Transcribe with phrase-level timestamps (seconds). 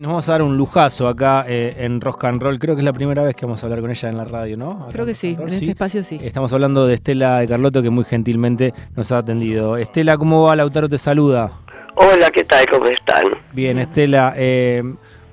[0.00, 2.60] Nos vamos a dar un lujazo acá eh, en Rock and Roll.
[2.60, 4.56] Creo que es la primera vez que vamos a hablar con ella en la radio,
[4.56, 4.70] ¿no?
[4.70, 6.20] Acá Creo que sí, en este espacio sí.
[6.22, 9.76] Estamos hablando de Estela de Carlotto, que muy gentilmente nos ha atendido.
[9.76, 10.54] Estela, ¿cómo va?
[10.54, 11.50] Lautaro te saluda.
[11.96, 12.64] Hola, ¿qué tal?
[12.70, 13.24] ¿Cómo están?
[13.52, 14.34] Bien, Estela.
[14.36, 14.84] eh,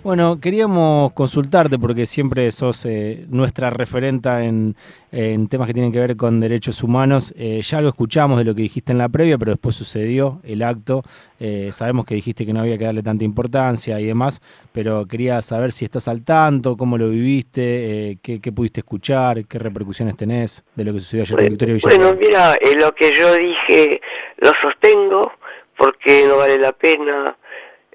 [0.05, 4.75] bueno, queríamos consultarte porque siempre sos eh, nuestra referenta en,
[5.11, 7.33] en temas que tienen que ver con derechos humanos.
[7.35, 10.61] Eh, ya lo escuchamos de lo que dijiste en la previa, pero después sucedió el
[10.61, 11.01] acto.
[11.39, 15.41] Eh, sabemos que dijiste que no había que darle tanta importancia y demás, pero quería
[15.41, 20.15] saber si estás al tanto, cómo lo viviste, eh, qué, qué pudiste escuchar, qué repercusiones
[20.15, 21.99] tenés de lo que sucedió ayer con Victoria Villarreal.
[21.99, 23.99] Bueno, mira, eh, lo que yo dije
[24.37, 25.31] lo sostengo
[25.75, 27.35] porque no vale la pena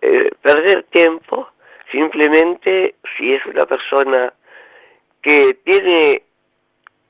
[0.03, 1.47] eh, perder tiempo.
[1.91, 4.33] Simplemente si es una persona
[5.23, 6.23] que tiene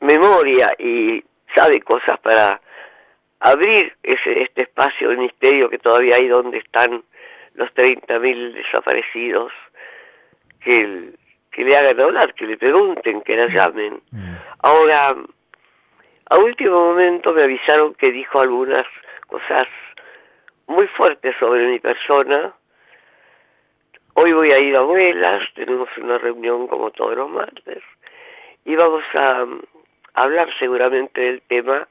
[0.01, 1.23] memoria y
[1.55, 2.61] sabe cosas para
[3.41, 7.03] abrir ese, este espacio de misterio que todavía hay donde están
[7.55, 9.53] los 30.000 desaparecidos,
[10.63, 11.19] que, el-
[11.51, 14.01] que le hagan hablar, que le pregunten, que la llamen.
[14.13, 14.35] Mm.
[14.63, 15.17] Ahora,
[16.31, 18.87] a último momento me avisaron que dijo algunas
[19.27, 19.67] cosas
[20.69, 22.53] muy fuertes sobre mi persona.
[24.23, 27.83] Hoy voy a ir a abuelas, tenemos una reunión como todos los martes,
[28.67, 29.63] y vamos a mm,
[30.13, 31.89] hablar seguramente del tema,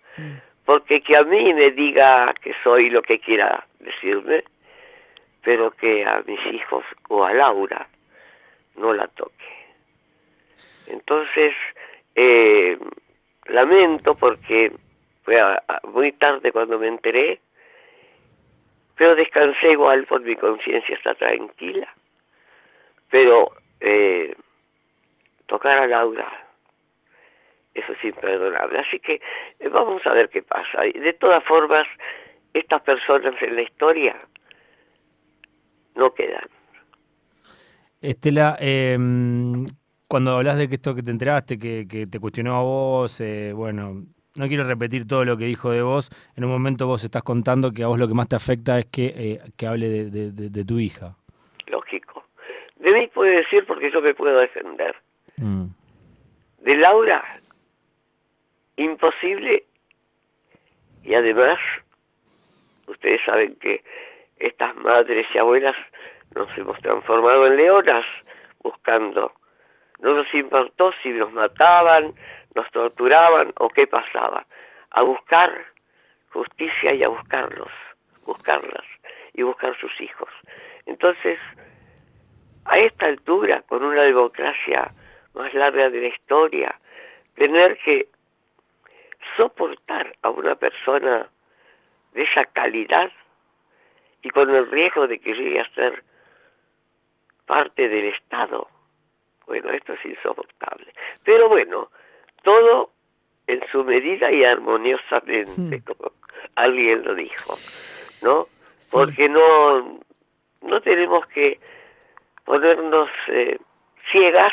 [0.63, 4.43] porque que a mí me diga que soy lo que quiera decirme,
[5.41, 7.87] pero que a mis hijos o a Laura
[8.75, 9.45] no la toque.
[10.85, 11.55] Entonces,
[12.13, 12.77] eh,
[13.47, 14.71] lamento porque
[15.23, 17.39] fue a- a- muy tarde cuando me enteré,
[18.95, 21.91] pero descansé igual por mi conciencia está tranquila.
[23.09, 24.35] Pero eh,
[25.47, 26.27] tocar a Laura,
[27.73, 28.79] eso es imperdonable.
[28.79, 29.21] Así que
[29.59, 30.85] eh, vamos a ver qué pasa.
[30.87, 31.87] Y de todas formas,
[32.53, 34.17] estas personas en la historia
[35.95, 36.49] no quedan.
[38.01, 38.97] Estela, eh,
[40.07, 43.53] cuando hablas de que esto que te enteraste, que, que te cuestionó a vos, eh,
[43.53, 46.09] bueno, no quiero repetir todo lo que dijo de vos.
[46.35, 48.87] En un momento vos estás contando que a vos lo que más te afecta es
[48.87, 51.18] que, eh, que hable de, de- tu hija.
[52.79, 54.95] De mí puede decir porque yo me puedo defender.
[55.37, 55.65] Mm.
[56.59, 57.23] De Laura,
[58.77, 59.63] imposible.
[61.03, 61.59] Y además,
[62.87, 63.83] ustedes saben que
[64.37, 65.75] estas madres y abuelas
[66.35, 68.05] nos hemos transformado en leonas
[68.61, 69.33] buscando.
[69.99, 72.13] No nos importó si nos mataban,
[72.55, 74.45] nos torturaban o qué pasaba.
[74.91, 75.65] A buscar
[76.31, 77.71] justicia y a buscarlos,
[78.25, 78.85] buscarlas
[79.33, 80.29] y buscar sus hijos.
[80.85, 81.37] Entonces,
[82.69, 84.91] a esta altura, con una democracia
[85.33, 86.79] más larga de la historia,
[87.35, 88.07] tener que
[89.35, 91.27] soportar a una persona
[92.13, 93.11] de esa calidad
[94.21, 96.03] y con el riesgo de que llegue a ser
[97.45, 98.67] parte del Estado.
[99.47, 100.93] Bueno, esto es insoportable.
[101.23, 101.89] Pero bueno,
[102.43, 102.91] todo
[103.47, 106.11] en su medida y armoniosamente, como
[106.55, 107.55] alguien lo dijo,
[108.21, 108.47] ¿no?
[108.77, 108.91] Sí.
[108.91, 109.99] Porque no,
[110.61, 111.59] no tenemos que
[112.49, 113.59] ponernos eh,
[114.11, 114.51] ciegas,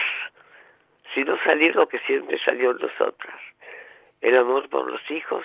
[1.14, 3.40] sino salir lo que siempre salió en nosotras.
[4.20, 5.42] El amor por los hijos,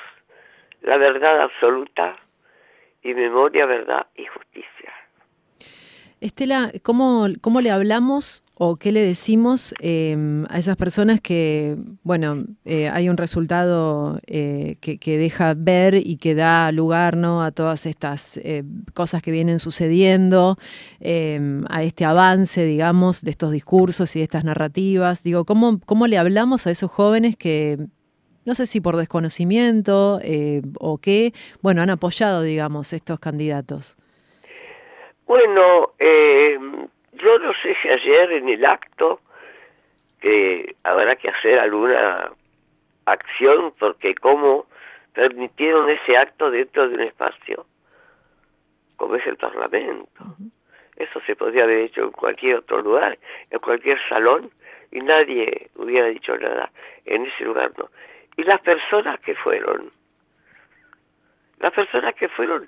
[0.81, 2.17] la verdad absoluta
[3.03, 4.93] y memoria, verdad y justicia.
[6.21, 12.45] Estela, ¿cómo, ¿cómo le hablamos o qué le decimos eh, a esas personas que, bueno,
[12.63, 17.41] eh, hay un resultado eh, que, que deja ver y que da lugar ¿no?
[17.41, 20.59] a todas estas eh, cosas que vienen sucediendo,
[20.99, 25.23] eh, a este avance, digamos, de estos discursos y de estas narrativas?
[25.23, 27.79] Digo, ¿cómo, cómo le hablamos a esos jóvenes que,
[28.45, 30.19] no sé si por desconocimiento
[30.79, 31.33] o qué,
[31.63, 33.97] bueno, han apoyado, digamos, estos candidatos?
[35.31, 36.59] Bueno, eh,
[37.13, 39.21] yo no sé si ayer en el acto
[40.19, 42.33] que habrá que hacer alguna
[43.05, 44.65] acción porque cómo
[45.13, 47.65] permitieron ese acto dentro de un espacio
[48.97, 50.21] como es el Parlamento.
[50.97, 53.17] Eso se podría haber hecho en cualquier otro lugar,
[53.51, 54.51] en cualquier salón,
[54.91, 56.69] y nadie hubiera dicho nada.
[57.05, 57.89] En ese lugar no.
[58.35, 59.93] Y las personas que fueron,
[61.59, 62.67] las personas que fueron,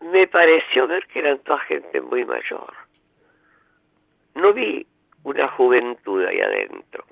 [0.00, 2.72] me pareció ver que eran toda gente muy mayor.
[4.34, 4.86] No vi
[5.22, 7.04] una juventud ahí adentro,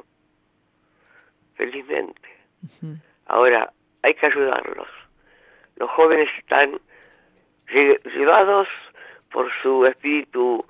[1.55, 2.29] felizmente.
[3.27, 3.73] Ahora,
[4.03, 4.89] hay que ayudarlos.
[5.77, 6.79] Los jóvenes están
[7.69, 8.69] lle- llevados
[9.33, 10.65] por su espíritu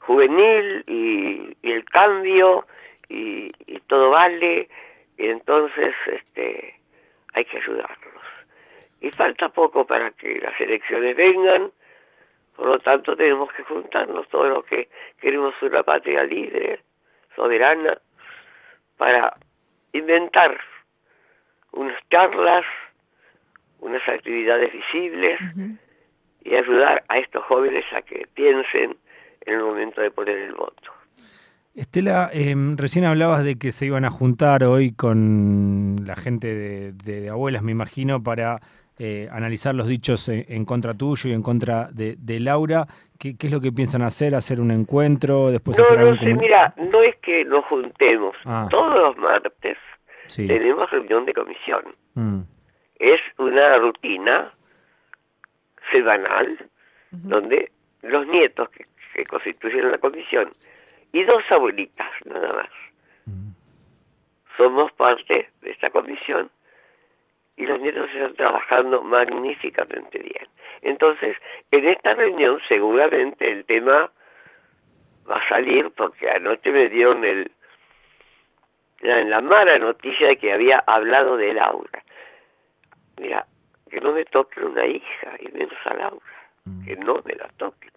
[0.00, 2.66] juvenil y, y el cambio
[3.08, 4.68] y, y todo vale
[5.18, 6.80] y entonces este
[7.34, 8.21] hay que ayudarlos
[9.02, 11.70] y falta poco para que las elecciones vengan
[12.56, 14.88] Por lo tanto, tenemos que juntarnos todos los que
[15.20, 16.80] queremos una patria libre,
[17.34, 17.98] soberana,
[18.96, 19.34] para
[19.92, 20.58] inventar
[21.72, 22.64] unas charlas,
[23.80, 25.40] unas actividades visibles
[26.44, 28.96] y ayudar a estos jóvenes a que piensen
[29.40, 30.92] en el momento de poner el voto.
[31.74, 37.30] Estela, em, recién hablabas de que se iban a juntar hoy con la gente de,
[37.30, 38.60] abuelas, me imagino, para
[38.98, 42.86] eh, analizar los dichos en, contra tuyo y en contra de, Laura.
[43.18, 44.34] ¿Qué, es lo que piensan hacer?
[44.34, 45.50] ¿Hacer un encuentro?
[45.50, 48.36] después No, hacer no sé, mira, no es que nos juntemos.
[48.44, 48.68] Ah.
[48.70, 49.78] Todos los martes
[50.36, 51.82] tenemos reunión de comisión.
[52.14, 52.40] Mm.
[52.98, 54.52] Es una rutina
[55.90, 56.58] semanal
[57.10, 57.70] donde
[58.02, 58.84] los nietos que,
[59.14, 60.50] que constituyen la comisión
[61.12, 62.70] y dos abuelitas, nada más.
[63.26, 63.50] Mm.
[64.56, 66.50] Somos parte de esta comisión
[67.56, 70.46] y los nietos están trabajando magníficamente bien.
[70.82, 71.36] Entonces,
[71.70, 74.10] en esta reunión seguramente el tema
[75.30, 77.50] va a salir porque anoche me dieron el,
[79.00, 82.02] la, la mala noticia de que había hablado de Laura.
[83.20, 83.46] Mira,
[83.90, 86.84] que no me toque una hija y menos a Laura, Mm.
[86.84, 87.88] que no me la toque.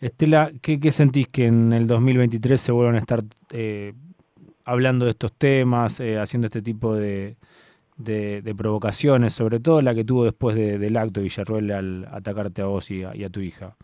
[0.00, 3.20] Estela, ¿qué, sentís que en el 2023 se vuelvan a estar
[3.52, 3.92] eh,
[4.64, 7.36] hablando de estos temas, eh, haciendo este tipo de,
[8.04, 12.66] de, provocaciones, sobre todo la que tuvo después del acto de Villarroel al atacarte a
[12.66, 13.74] vos y a, tu hija?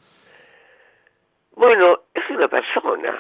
[1.52, 3.18] Bueno, es una persona,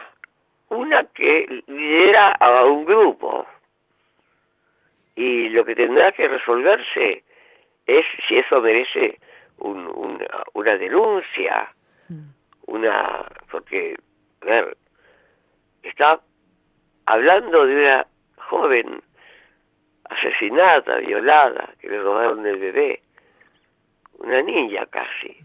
[0.68, 3.46] una que lidera a un grupo.
[5.14, 7.24] Y lo que tendrá que resolverse
[7.86, 9.18] es si eso merece
[9.58, 11.70] una denuncia
[12.66, 13.96] una, porque,
[14.42, 14.76] a ver,
[15.82, 16.20] está
[17.06, 18.06] hablando de una
[18.36, 19.02] joven
[20.26, 23.00] asesinada, violada, que le robaron el bebé,
[24.18, 25.36] una niña casi.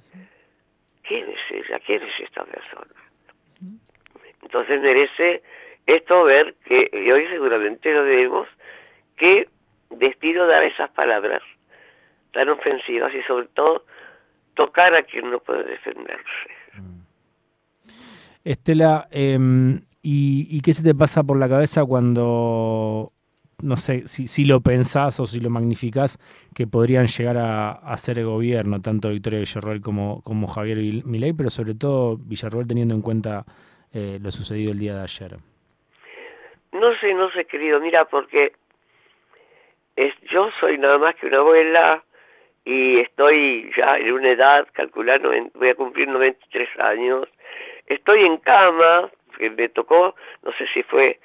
[1.03, 1.79] ¿Quién es ella?
[1.85, 2.93] ¿Quién es esta persona?
[4.41, 5.41] Entonces merece
[5.85, 8.47] esto ver que, y hoy seguramente lo vemos,
[9.17, 9.47] que
[9.89, 11.41] destino dar esas palabras
[12.33, 13.85] tan ofensivas y sobre todo
[14.55, 16.23] tocar a quien no puede defenderse.
[18.43, 23.11] Estela, em, ¿y, qué se te pasa por la cabeza cuando,
[23.63, 26.17] no sé, si, lo pensás o si lo magnificás,
[26.55, 31.49] que podrían llegar a, hacer el gobierno, tanto Victoria Villarroel como, como Javier Milei, pero
[31.49, 33.45] sobre todo Villarroel teniendo en cuenta
[33.93, 35.37] eh, lo sucedido el día de ayer?
[36.71, 38.53] No sé, no sé, querido, mira, porque
[39.95, 42.03] es, yo soy nada más que una abuela
[42.63, 47.27] y estoy ya en una edad, calculando, voy a cumplir 93 años,
[47.91, 51.19] Estoy en cama, me tocó, no sé si fue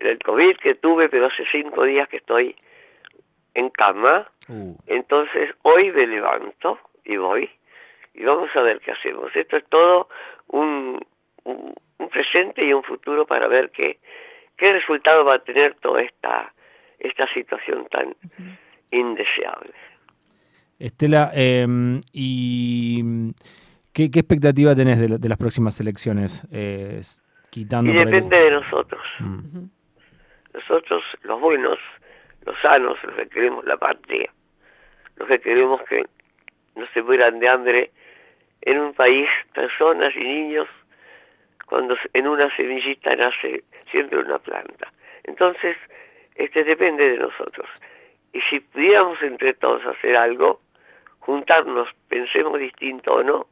[0.00, 2.56] el COVID que tuve, pero hace cinco días que estoy
[3.54, 4.30] en cama.
[4.48, 4.76] Uh.
[4.86, 7.50] Entonces hoy me levanto y voy
[8.14, 9.34] y vamos a ver qué hacemos.
[9.34, 10.08] Esto es todo
[10.48, 11.00] un,
[11.44, 11.74] un,
[12.10, 13.98] presente y un futuro para ver qué,
[14.56, 16.52] qué resultado va a tener toda esta,
[16.98, 18.16] esta situación tan
[18.90, 19.72] indeseable.
[20.78, 23.02] Estela, em, y
[23.96, 26.46] ¿Qué, expectativa tenés de, las próximas elecciones?
[26.52, 27.00] Eh,
[27.48, 29.00] quitando y depende de nosotros.
[29.20, 29.70] Mm.
[30.56, 31.78] Nosotros, los buenos,
[32.46, 34.32] los sanos, los que queremos la patria,
[35.16, 36.06] los que queremos que
[36.74, 37.90] no se mueran de hambre
[38.62, 40.66] en un país, personas y niños,
[41.66, 44.90] cuando en una semillita nace siempre una planta.
[45.24, 45.76] Entonces,
[46.36, 47.68] este depende de nosotros.
[48.32, 50.62] Y si pudiéramos entre todos hacer algo,
[51.18, 53.46] juntarnos, pensemos distinto o no,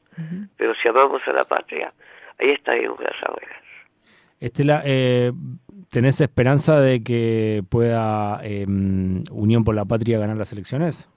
[0.57, 1.93] pero si amamos a la patria,
[2.39, 3.63] ahí estaremos las abuelas.
[4.41, 5.33] Estela, eh,
[5.95, 11.09] ¿tenés esperanza de que pueda em, Unión por la Patria ganar las elecciones?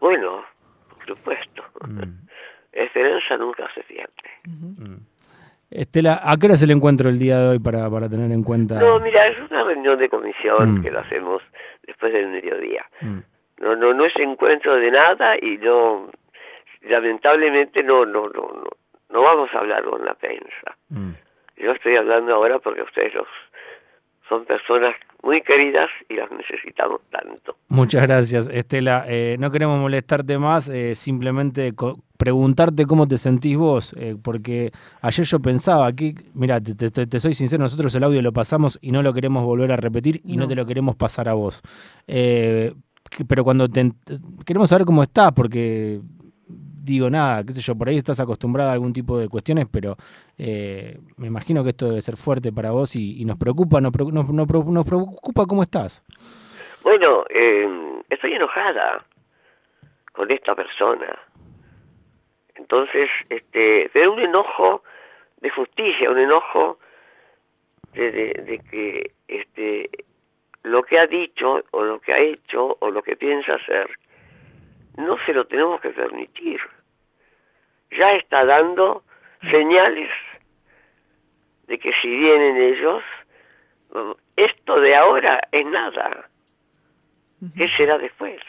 [0.00, 0.42] Bueno,
[0.88, 1.62] por supuesto.
[1.86, 2.26] Mm.
[2.72, 4.12] Esperanza nunca se pierde.
[4.46, 4.96] Mm.
[5.70, 8.42] Estela, ¿a qué hora es el encuentro el día de hoy para, para tener en
[8.42, 8.80] cuenta?
[8.80, 10.82] No, mira, es una reunión de comisión Mm.
[10.82, 11.40] que lo hacemos
[11.86, 12.84] después del mediodía.
[13.60, 16.10] No, no, no es encuentro de nada y no
[16.82, 18.70] lamentablemente no, no, no, no,
[19.10, 20.76] no vamos a hablar con la prensa.
[21.56, 23.28] Yo estoy hablando ahora porque ustedes los,
[24.28, 27.56] son personas muy queridas y las necesitamos tanto.
[27.68, 29.04] Muchas gracias, Estela.
[29.08, 31.72] Eh, no queremos molestarte más, eh, simplemente
[32.18, 34.70] preguntarte cómo te sentís vos, eh, porque
[35.00, 39.02] ayer yo pensaba que, mira, te, soy sincero, nosotros el audio lo pasamos y no
[39.02, 41.62] lo queremos volver a repetir y no, te lo queremos pasar a vos.
[42.06, 43.92] pero cuando te,
[44.44, 46.00] queremos saber cómo estás, porque
[46.84, 49.96] digo nada, qué sé yo, por ahí estás acostumbrada a algún tipo de cuestiones, pero
[50.38, 54.84] eh, me imagino que esto debe ser fuerte para vos y, nos preocupa, nos, nos,
[54.86, 56.04] preocupa cómo estás.
[56.82, 59.04] Bueno, eh, estoy enojada
[60.12, 61.18] con esta persona,
[62.56, 64.82] Entonces, este, pero un enojo
[65.40, 66.78] de justicia, un enojo
[67.94, 69.90] de, de, que este,
[70.62, 73.90] lo que ha dicho o lo que ha hecho o lo que piensa hacer,
[74.96, 76.60] no se lo tenemos que permitir.
[77.90, 79.04] Ya está dando
[79.50, 80.10] señales
[81.66, 83.02] de que si vienen ellos,
[84.36, 86.28] esto de ahora es nada.
[87.56, 88.40] ¿Qué será después?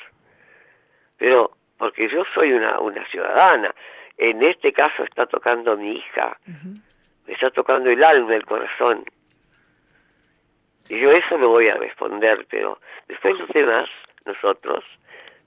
[1.17, 3.73] Pero porque yo soy una, una ciudadana,
[4.17, 6.37] en este caso está tocando mi hija,
[7.27, 9.03] me está tocando el alma, el corazón.
[10.87, 13.89] Y yo eso lo voy a responder, pero después los demás,
[14.25, 14.83] nosotros,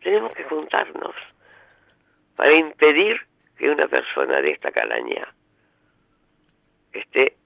[0.03, 1.15] tenemos que juntarnos
[2.37, 3.21] para impedir
[3.57, 5.27] que una persona de esta calaña
[6.93, 7.37] esté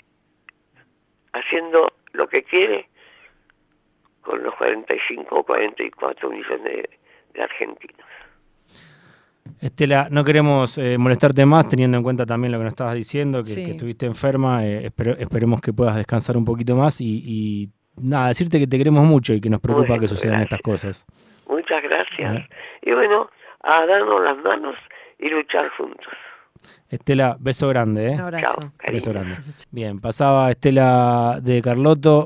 [1.32, 2.88] haciendo lo que quiere
[4.20, 6.86] con los 45 o 44 millones
[7.34, 8.06] de, argentinos.
[9.60, 13.42] Estela, no queremos eh, molestarte más, teniendo en cuenta también lo que nos estabas diciendo,
[13.42, 14.66] que, estuviste enferma.
[14.66, 19.34] Eh, esperemos que puedas descansar un poquito más y, nada, decirte que te queremos mucho
[19.34, 21.06] y que nos preocupa que sucedan estas cosas.
[21.48, 22.46] Muchas gracias.
[22.82, 23.28] Y bueno,
[23.62, 24.76] a darnos las manos
[25.18, 26.12] y luchar juntos.
[26.88, 28.14] Estela, beso grande, ¿eh?
[28.14, 28.60] Un abrazo.
[28.90, 29.36] beso grande.
[29.70, 32.20] Bien, pasaba Estela de Carlotto.